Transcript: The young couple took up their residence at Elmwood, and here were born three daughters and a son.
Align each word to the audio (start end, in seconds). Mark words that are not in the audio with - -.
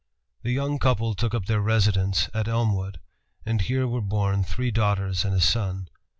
The 0.41 0.51
young 0.51 0.79
couple 0.79 1.13
took 1.13 1.35
up 1.35 1.45
their 1.45 1.61
residence 1.61 2.27
at 2.33 2.47
Elmwood, 2.47 2.99
and 3.45 3.61
here 3.61 3.87
were 3.87 4.01
born 4.01 4.43
three 4.43 4.71
daughters 4.71 5.23
and 5.23 5.35
a 5.35 5.39
son. 5.39 5.89